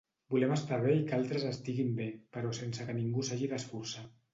Volem 0.35 0.53
estar 0.55 0.79
bé 0.85 0.95
i 1.01 1.03
que 1.11 1.15
altres 1.19 1.47
estiguin 1.51 1.95
bé 2.03 2.11
però 2.39 2.59
sense 2.65 2.89
que 2.91 3.01
ningú 3.01 3.31
s'hagi 3.31 3.57
d'esforçar. 3.57 4.09